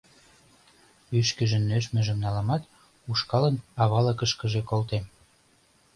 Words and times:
Ӱшкыжын 1.17 1.63
нӧшмыжым 1.69 2.17
наламат, 2.23 2.63
ушкалын 3.09 3.55
авалыкышкыже 3.81 4.61
колтем. 4.69 5.05